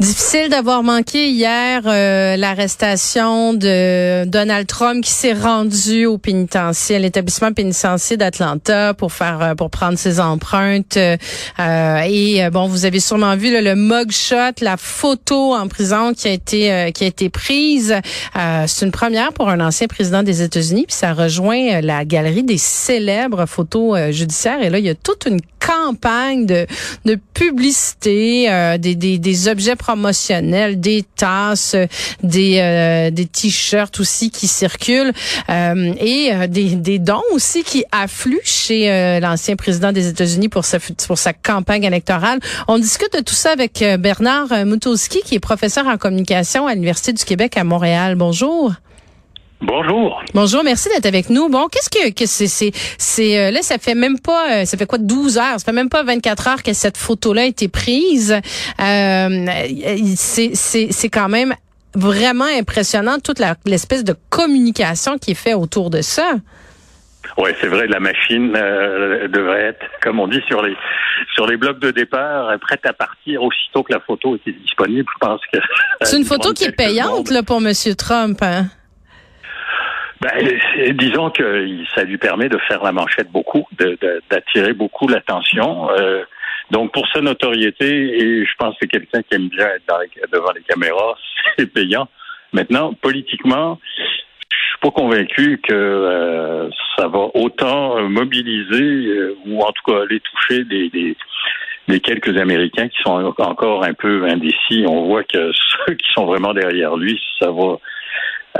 [0.00, 7.52] Difficile d'avoir manqué hier euh, l'arrestation de Donald Trump qui s'est rendu au pénitencier, l'établissement
[7.52, 10.96] pénitentiaire d'Atlanta pour faire euh, pour prendre ses empreintes.
[10.96, 11.16] Euh,
[12.06, 16.92] et bon, vous avez sûrement vu le mugshot, la photo en prison qui a été
[16.94, 17.96] qui a été prise.
[18.66, 22.58] C'est une première pour un ancien président des États-Unis, puis ça rejoint la galerie des
[22.58, 24.62] célèbres photos judiciaires.
[24.62, 26.66] Et là, il y a toute une campagne de,
[27.04, 31.74] de publicité, euh, des, des, des, objets promotionnels, des tasses,
[32.22, 35.12] des, euh, des t-shirts aussi qui circulent
[35.48, 40.78] euh, et des, des dons aussi qui affluent chez l'ancien président des États-Unis pour sa,
[41.06, 42.40] pour sa campagne électorale.
[42.68, 47.14] On discute de tout ça avec Bernard Mutowski, qui est professeur en communication à l'Université
[47.14, 48.14] du Québec à Montréal.
[48.14, 48.72] Bonjour.
[49.60, 50.22] Bonjour.
[50.34, 51.48] Bonjour, merci d'être avec nous.
[51.48, 54.76] Bon, qu'est-ce que, que c'est c'est c'est euh, là ça fait même pas euh, ça
[54.78, 57.66] fait quoi 12 heures, ça fait même pas 24 heures que cette photo-là a été
[57.68, 58.32] prise.
[58.80, 59.46] Euh,
[60.16, 61.54] c'est c'est c'est quand même
[61.94, 66.34] vraiment impressionnant toute l'espèce de communication qui est faite autour de ça.
[67.36, 70.76] Oui, c'est vrai, la machine devrait être, comme on dit sur les
[71.34, 75.08] sur les blocs de départ, prête à partir aussitôt que la photo était disponible.
[75.12, 75.58] Je pense que
[76.02, 78.38] c'est une photo qui est payante là pour Monsieur Trump.
[78.40, 78.68] Hein?
[80.20, 80.30] Ben,
[80.94, 83.66] disons que ça lui permet de faire la manchette beaucoup,
[84.30, 85.90] d'attirer beaucoup l'attention.
[85.90, 86.24] Euh,
[86.70, 90.62] donc pour sa notoriété, et je pense que quelqu'un qui aime bien être devant les
[90.62, 91.16] caméras,
[91.58, 92.08] c'est payant.
[92.52, 99.70] Maintenant, politiquement, je suis pas convaincu que euh, ça va autant mobiliser euh, ou en
[99.70, 101.16] tout cas aller toucher des, des,
[101.86, 104.84] des, quelques Américains qui sont encore un peu indécis.
[104.88, 105.52] On voit que
[105.86, 107.78] ceux qui sont vraiment derrière lui, ça va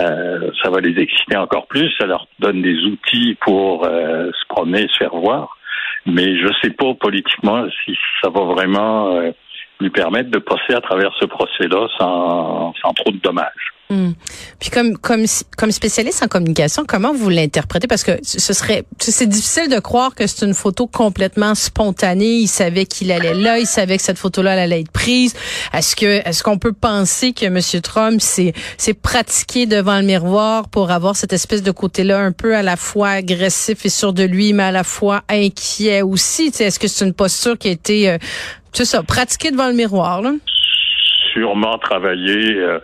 [0.01, 1.91] euh, ça va les exciter encore plus.
[1.99, 5.57] Ça leur donne des outils pour euh, se promener, se faire voir.
[6.07, 9.31] Mais je ne sais pas politiquement si ça va vraiment euh,
[9.81, 13.73] lui permettre de passer à travers ce procès-là sans, sans trop de dommages.
[13.91, 14.11] Hmm.
[14.61, 15.25] Puis comme comme
[15.57, 17.87] comme spécialiste en communication, comment vous l'interprétez?
[17.87, 22.37] Parce que ce serait c'est difficile de croire que c'est une photo complètement spontanée.
[22.37, 25.35] Il savait qu'il allait là, il savait que cette photo-là allait être prise.
[25.73, 27.61] Est-ce que est-ce qu'on peut penser que M.
[27.81, 32.55] Trump s'est s'est pratiqué devant le miroir pour avoir cette espèce de côté-là un peu
[32.55, 36.49] à la fois agressif et sûr de lui, mais à la fois inquiet aussi?
[36.49, 38.19] Est-ce que c'est une posture qui a été euh,
[38.75, 40.33] ça, pratiquée devant le miroir là?
[41.33, 42.55] Sûrement travaillé.
[42.57, 42.81] Euh,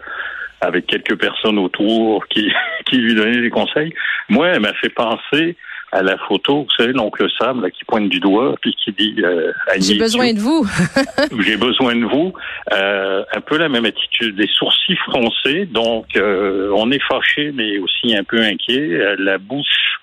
[0.65, 2.51] avec quelques personnes autour qui,
[2.87, 3.93] qui lui donnaient des conseils.
[4.29, 5.57] Moi, elle m'a fait penser
[5.93, 9.15] à la photo, vous savez, l'oncle Sam là, qui pointe du doigt puis qui dit
[9.23, 10.67] euh, J'ai besoin de vous.
[11.41, 12.33] J'ai besoin de vous.
[12.73, 17.79] Euh, un peu la même attitude, des sourcils froncés, donc euh, on est fâché mais
[17.79, 19.15] aussi un peu inquiet.
[19.19, 20.01] La bouche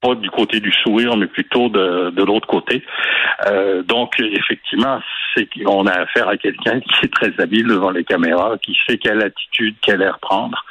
[0.00, 2.84] pas du côté du sourire, mais plutôt de, de l'autre côté.
[3.46, 5.00] Euh, donc, effectivement,
[5.38, 8.98] c'est qu'on a affaire à quelqu'un qui est très habile devant les caméras, qui sait
[8.98, 10.64] quelle attitude, quelle air prendre.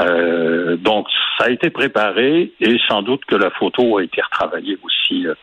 [0.00, 1.06] Euh, donc,
[1.38, 5.34] ça a été préparé et sans doute que la photo a été retravaillée aussi euh,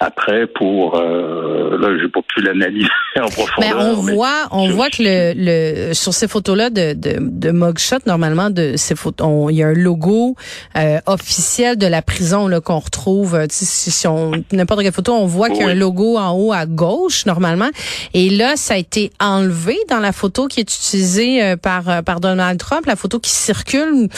[0.00, 2.88] après pour euh, là j'ai pas pu l'analyser
[3.20, 3.58] en profondeur.
[3.58, 7.50] Mais on voit on voit que le, le sur ces photos là de de, de
[7.50, 10.36] mugshot normalement de ces photos il y a un logo
[10.76, 15.14] euh, officiel de la prison là qu'on retrouve euh, si, si on n'importe quelle photo
[15.14, 17.70] on voit qu'il y a un logo en haut à gauche normalement.
[18.14, 22.20] Et là ça a été enlevé dans la photo qui est utilisée euh, par par
[22.20, 24.08] Donald Trump la photo qui circule.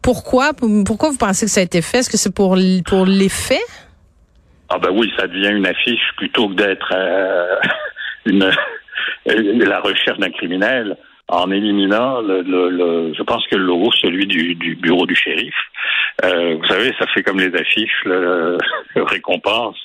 [0.00, 0.52] Pourquoi
[0.84, 1.98] pourquoi vous pensez que ça a été fait?
[1.98, 3.58] Est-ce que c'est pour pour l'effet?
[4.68, 7.56] Ah ben oui, ça devient une affiche plutôt que d'être euh,
[8.26, 8.52] une
[9.26, 10.96] la recherche d'un criminel
[11.28, 15.54] en éliminant le, le, je pense que le logo celui du, du bureau du shérif.
[16.24, 18.58] Euh, vous savez, ça fait comme les affiches, le,
[18.94, 19.82] récompense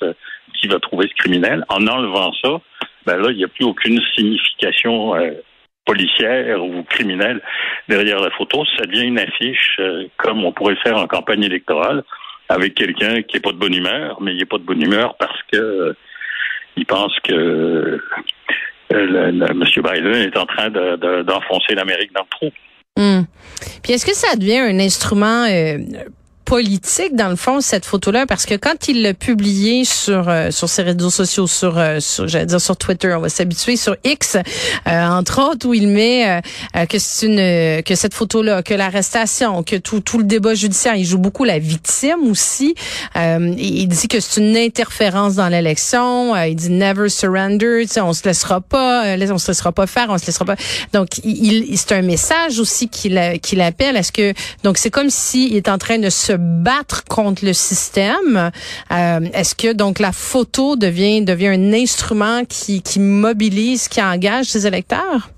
[0.58, 1.64] qui va trouver ce criminel.
[1.68, 2.60] En enlevant ça,
[3.06, 5.32] ben là, il n'y a plus aucune signification euh,
[5.84, 7.40] policière ou criminelle
[7.88, 8.64] derrière la photo.
[8.78, 12.04] Ça devient une affiche euh, comme on pourrait faire en campagne électorale
[12.52, 15.16] avec quelqu'un qui n'est pas de bonne humeur, mais il n'est pas de bonne humeur
[15.18, 15.96] parce que euh,
[16.76, 17.98] il pense que euh,
[18.90, 19.64] M.
[19.76, 22.50] Biden est en train d'enfoncer l'Amérique dans le trou.
[22.96, 23.22] Hmm.
[23.82, 25.78] Puis est-ce que ça devient un instrument euh,
[26.52, 30.68] politique dans le fond cette photo-là parce que quand il l'a publiée sur euh, sur
[30.68, 34.36] ses réseaux sociaux, sur, euh, j'allais dire sur Twitter, on va s'habituer sur X,
[34.84, 36.42] entre autres où il met
[36.90, 41.06] que c'est une que cette photo-là, que l'arrestation, que tout tout le débat judiciaire, il
[41.06, 42.74] joue beaucoup la victime aussi.
[43.16, 46.36] il dit que c'est une interférence dans l'élection.
[46.36, 50.26] il dit never surrender, on se laissera pas, on se laissera pas faire, on se
[50.26, 50.56] laissera pas.
[50.92, 53.96] Donc il, c'est un message aussi qu'il qu'il appelle.
[53.96, 54.34] Est-ce que
[54.64, 58.50] donc c'est comme s'il est en train de se battre contre le système.
[58.90, 64.66] Euh, est-ce que donc la photo devient devient un instrument qui, mobilise, qui engage ses
[64.66, 65.30] électeurs?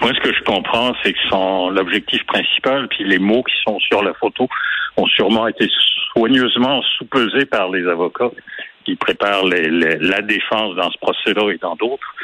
[0.00, 3.78] Moi, ce que je comprends, c'est que son l'objectif principal, puis les mots qui sont
[3.80, 4.48] sur la photo
[4.96, 5.68] ont sûrement été
[6.12, 8.30] soigneusement sous-pesés par les avocats
[8.84, 12.14] qui préparent la défense dans ce procès-là et dans d'autres.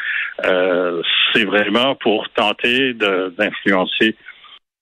[0.44, 1.02] Euh,
[1.32, 4.16] c'est vraiment pour tenter d'influencer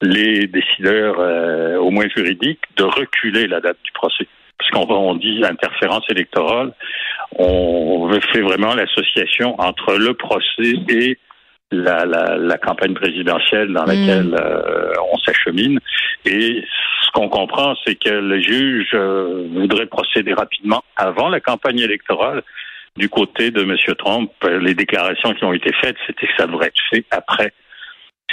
[0.03, 4.27] les décideurs, euh, au moins juridiques, de reculer la date du procès.
[4.59, 6.73] Parce qu'on dit interférence électorale,
[7.39, 11.19] on fait vraiment l'association entre le procès et
[11.71, 14.37] la, la, la campagne présidentielle dans laquelle mm.
[14.41, 15.79] euh, on s'achemine.
[16.25, 16.65] Et
[17.03, 22.43] ce qu'on comprend, c'est que le juge euh, voudrait procéder rapidement avant la campagne électorale.
[22.97, 23.77] Du côté de M.
[23.99, 27.53] Trump, les déclarations qui ont été faites, c'était que ça devrait être fait après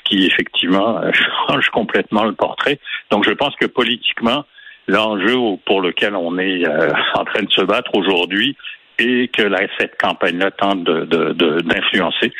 [0.03, 1.01] qui effectivement
[1.47, 2.79] change complètement le portrait.
[3.11, 4.45] Donc je pense que politiquement,
[4.87, 8.55] l'enjeu pour lequel on est euh, en train de se battre aujourd'hui
[8.99, 9.43] et que
[9.79, 12.31] cette campagne-là tente d'influencer,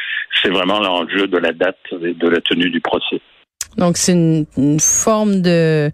[0.42, 3.22] c'est vraiment l'enjeu de la date de la tenue du procès.
[3.78, 5.90] Donc c'est une forme de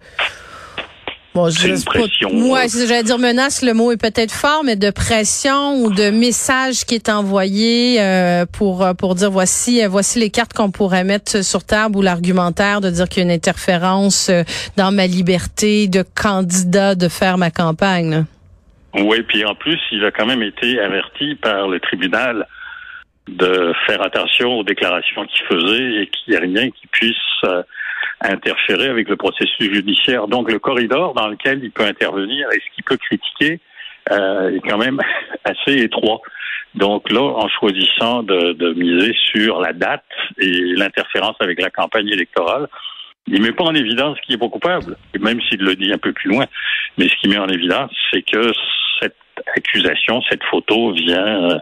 [1.35, 2.33] Bon, je une pression.
[2.33, 6.85] Moi, j'allais dire menace, le mot est peut-être fort, mais de pression ou de message
[6.85, 11.03] qui est envoyé euh, pour euh, pour dire voici euh, voici les cartes qu'on pourrait
[11.03, 14.31] mettre sur table ou l'argumentaire de dire qu'il y a une interférence
[14.75, 18.25] dans ma liberté de candidat de faire ma campagne.
[18.95, 22.47] Oui, puis en plus, il a quand même été averti par le tribunal
[23.27, 27.15] de faire attention aux déclarations qu'il faisait et qu'il n'y ait rien qui puisse
[28.21, 30.27] interférer avec le processus judiciaire.
[30.27, 33.59] Donc le corridor dans lequel il peut intervenir et ce qu'il peut critiquer
[34.11, 34.99] euh, est quand même
[35.43, 36.21] assez étroit.
[36.75, 40.05] Donc là, en choisissant de, de miser sur la date
[40.37, 42.67] et l'interférence avec la campagne électorale,
[43.27, 46.13] il met pas en évidence qui est pas coupable, même s'il le dit un peu
[46.13, 46.45] plus loin.
[46.97, 48.51] Mais ce qu'il met en évidence, c'est que
[48.99, 49.15] cette
[49.55, 51.59] accusation, cette photo vient euh,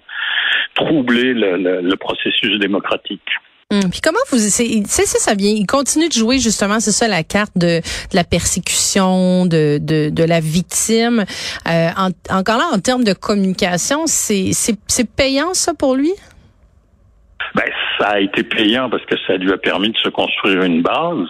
[0.76, 3.30] troubler le, le processus démocratique.
[3.70, 7.10] Hum, puis comment vous c'est ça ça vient il continue de jouer justement c'est ça
[7.10, 11.26] la carte de, de la persécution de, de, de la victime.
[11.68, 16.12] Euh, en, encore là en termes de communication c'est c'est payant ça pour lui?
[17.56, 17.70] Ben
[18.00, 21.28] ça a été payant parce que ça lui a permis de se construire une base.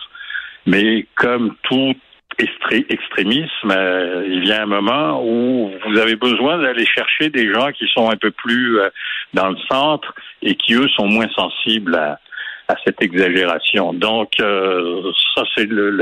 [0.68, 1.96] Mais comme tout
[2.40, 7.88] extrémisme, euh, il vient un moment où vous avez besoin d'aller chercher des gens qui
[7.94, 8.90] sont un peu plus euh,
[9.34, 10.14] dans le centre
[10.44, 12.20] et qui, eux, sont moins sensibles à,
[12.68, 13.94] à cette exagération.
[13.94, 16.02] Donc, euh, ça, c'est le,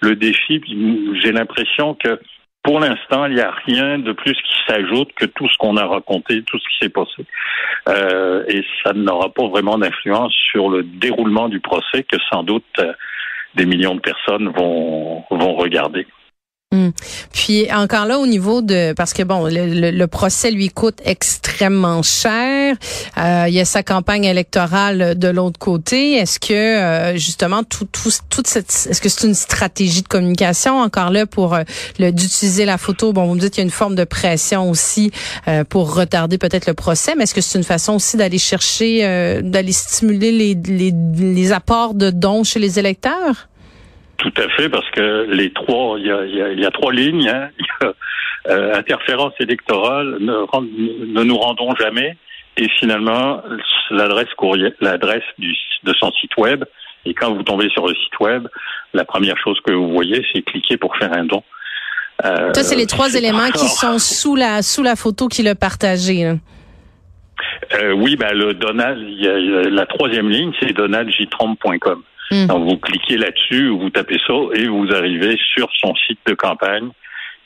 [0.00, 0.60] le, défi.
[1.22, 2.20] J'ai l'impression que
[2.62, 5.86] pour l'instant, il n'y a rien de plus qui s'ajoute que tout ce qu'on a
[5.86, 7.24] raconté, tout ce qui s'est passé.
[7.88, 12.64] Euh, et ça n'aura pas vraiment d'influence sur le déroulement du procès que sans doute
[12.78, 12.92] euh,
[13.54, 16.06] des millions de personnes vont, vont regarder.
[16.72, 16.90] Hmm.
[17.32, 22.76] Puis encore là au niveau de parce que bon le, procès lui coûte extrêmement cher.
[23.18, 26.12] Euh, il y a sa campagne électorale de l'autre côté.
[26.12, 30.78] Est-ce que euh, justement tout, tout toute cette est-ce que c'est une stratégie de communication
[30.78, 31.64] encore là pour euh,
[31.98, 33.12] d'utiliser la photo?
[33.12, 35.10] Bon vous me dites qu'il y a une forme de pression aussi
[35.48, 39.40] euh, pour retarder peut-être le procès, mais est-ce que c'est une façon aussi d'aller chercher
[39.42, 43.48] d'aller stimuler les, les les apports de dons chez les électeurs?
[44.20, 47.28] Tout à fait, parce que les trois, il y a, y a, trois lignes.
[47.28, 47.48] Hein.
[48.48, 50.32] Euh, interférence électorale, ne,
[51.12, 52.16] ne, nous rendons jamais,
[52.56, 53.42] et finalement
[53.90, 56.64] l'adresse courrier, l'adresse de son site web.
[57.04, 58.48] Et quand vous tombez sur le site web,
[58.94, 61.42] la première chose que vous voyez, c'est cliquer pour faire un don.
[62.24, 65.54] Euh, Ça, c'est les trois éléments qui sont sous la sous la photo qu'il a
[65.54, 66.24] partagée.
[66.24, 72.02] Euh, oui, ben le Donald, y a, la troisième ligne, c'est donaldjtrompe.com.
[72.30, 72.46] Hmm.
[72.46, 76.90] Donc, vous cliquez là-dessus, vous tapez ça et vous arrivez sur son site de campagne,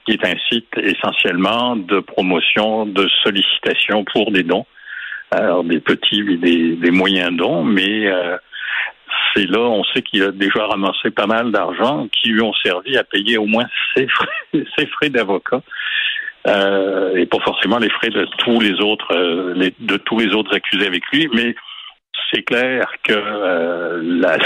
[0.04, 4.66] qui est un site essentiellement de promotion, de sollicitation pour des dons.
[5.30, 6.36] Alors, des petits et
[6.76, 8.36] des, moyens dons, mais euh,
[9.34, 12.96] c'est là, on sait qu'il a déjà ramassé pas mal d'argent qui lui ont servi
[12.98, 13.64] à payer au moins
[13.96, 14.28] ses frais,
[14.78, 15.62] ses frais d'avocat.
[16.46, 20.54] Euh, et pas forcément les frais de tous les autres euh, de tous les autres
[20.54, 21.54] accusés avec lui, mais
[22.30, 23.14] c'est clair que
[24.20, 24.36] la,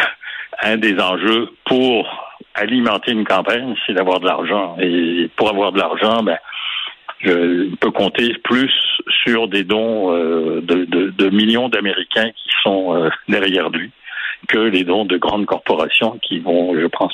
[0.63, 2.07] un des enjeux pour
[2.55, 4.77] alimenter une campagne, c'est d'avoir de l'argent.
[4.81, 6.39] Et pour avoir de l'argent, ben,
[7.21, 8.73] je peux compter plus
[9.25, 13.91] sur des dons euh, de, millions d'Américains qui sont euh, derrière lui
[14.47, 17.13] que les dons de grandes corporations qui vont, je pense,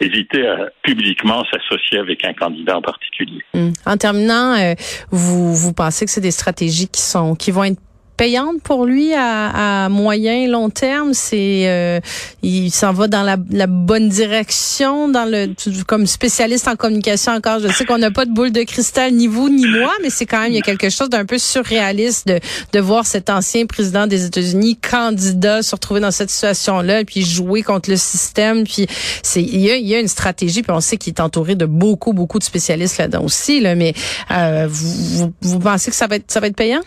[0.00, 3.40] hésiter à publiquement s'associer avec un candidat en particulier.
[3.54, 3.72] Hum.
[3.84, 4.74] En terminant, euh,
[5.10, 7.80] vous, vous pensez que c'est des stratégies qui sont qui vont être
[8.16, 11.14] payante pour lui à, à moyen long terme.
[11.14, 12.00] C'est euh,
[12.42, 15.54] il s'en va dans la, la, bonne direction, dans le
[15.86, 17.60] comme spécialiste en communication encore.
[17.60, 20.26] Je sais qu'on n'a pas de boule de cristal ni vous ni moi, mais c'est
[20.26, 22.40] quand même il y a quelque chose d'un peu surréaliste de
[22.72, 27.62] de voir cet ancien président des États-Unis candidat se retrouver dans cette situation-là, puis jouer
[27.62, 28.64] contre le système.
[28.64, 28.86] Puis
[29.22, 31.54] c'est il y a, il y a une stratégie, puis on sait qu'il est entouré
[31.54, 33.60] de beaucoup beaucoup de spécialistes là-dedans aussi.
[33.60, 33.94] Là, mais
[34.30, 36.82] euh, vous, vous vous pensez que ça va être ça va être payant?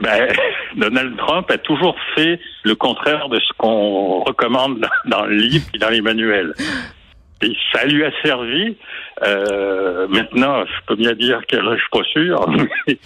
[0.00, 0.28] Ben,
[0.76, 5.78] Donald Trump a toujours fait le contraire de ce qu'on recommande dans le livre et
[5.78, 6.54] dans les manuels.
[7.42, 8.76] Et ça lui a servi.
[9.24, 12.48] Euh, maintenant, je peux bien dire que là, je suis pas sûr.
[12.86, 12.98] Mais,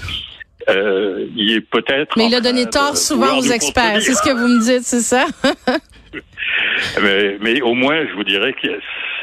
[0.69, 2.17] euh, il est peut-être.
[2.17, 4.01] Mais il a donné tort souvent aux experts.
[4.01, 5.27] C'est ce que vous me dites, c'est ça?
[7.03, 8.69] mais, mais, au moins, je vous dirais que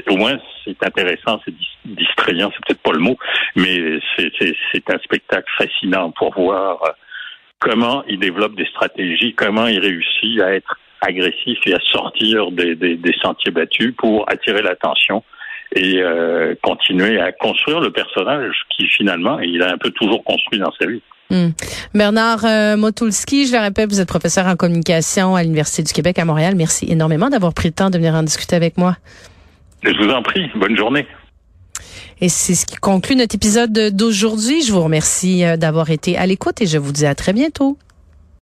[0.10, 1.54] au moins c'est intéressant, c'est
[1.86, 3.18] distrayant, c'est peut-être pas le mot,
[3.56, 6.82] mais c'est un spectacle fascinant pour voir
[7.60, 12.75] comment il développe des stratégies, comment il réussit à être agressif et à sortir des,
[12.75, 15.24] des, des sentiers battus pour attirer l'attention
[15.75, 20.60] et euh, continuer à construire le personnage qui finalement il a un peu toujours construit
[20.60, 21.01] dans sa vie.
[21.30, 21.50] Hmm.
[21.94, 26.18] Bernard euh, Motulski, je le répète, vous êtes professeur en communication à l'Université du Québec
[26.18, 26.56] à Montréal.
[26.58, 28.96] Merci énormément d'avoir pris le temps de venir en discuter avec moi.
[29.84, 30.50] Je vous en prie.
[30.56, 31.06] Bonne journée.
[32.22, 34.62] Et c'est ce qui conclut notre épisode d'aujourd'hui.
[34.64, 37.78] Je vous remercie euh, d'avoir été à l'écoute et je vous dis à très bientôt.